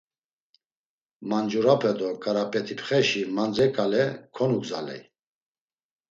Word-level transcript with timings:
Mancurape 1.29 1.91
do, 1.97 2.09
Ǩarap̌et̆ipxeşi 2.23 3.21
mandre 3.35 3.67
ǩale 3.75 4.03
konugzaley. 4.35 5.01